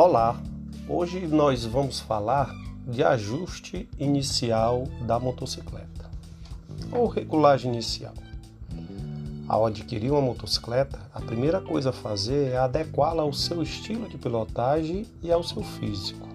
[0.00, 0.40] Olá,
[0.88, 2.54] hoje nós vamos falar
[2.86, 6.08] de ajuste inicial da motocicleta
[6.92, 8.14] ou regulagem inicial.
[9.48, 14.16] Ao adquirir uma motocicleta, a primeira coisa a fazer é adequá-la ao seu estilo de
[14.16, 16.28] pilotagem e ao seu físico.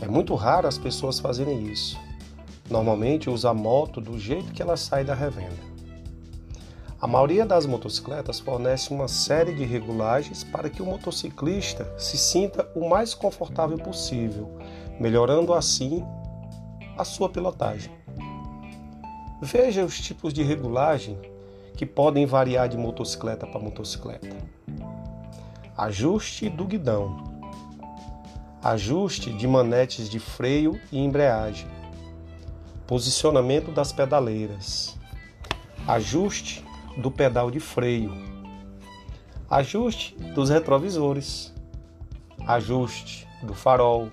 [0.00, 1.96] É muito raro as pessoas fazerem isso.
[2.68, 5.73] Normalmente usa a moto do jeito que ela sai da revenda.
[7.04, 12.66] A maioria das motocicletas fornece uma série de regulagens para que o motociclista se sinta
[12.74, 14.56] o mais confortável possível,
[14.98, 16.02] melhorando assim
[16.96, 17.92] a sua pilotagem.
[19.38, 21.18] Veja os tipos de regulagem
[21.76, 24.34] que podem variar de motocicleta para motocicleta.
[25.76, 27.22] Ajuste do guidão.
[28.62, 31.68] Ajuste de manetes de freio e embreagem.
[32.86, 34.96] Posicionamento das pedaleiras.
[35.86, 36.64] Ajuste
[36.96, 38.12] do pedal de freio,
[39.50, 41.52] ajuste dos retrovisores,
[42.46, 44.10] ajuste do farol,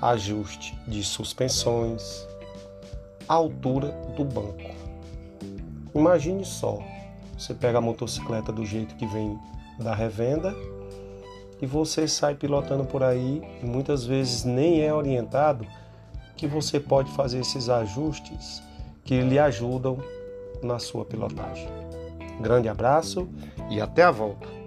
[0.00, 2.26] ajuste de suspensões,
[3.28, 4.70] altura do banco.
[5.94, 6.78] Imagine só,
[7.36, 9.38] você pega a motocicleta do jeito que vem
[9.78, 10.54] da revenda
[11.60, 15.66] e você sai pilotando por aí e muitas vezes nem é orientado
[16.36, 18.62] que você pode fazer esses ajustes
[19.04, 19.98] que lhe ajudam
[20.62, 21.68] na sua pilotagem.
[22.40, 23.28] Grande abraço
[23.70, 24.59] e até a volta!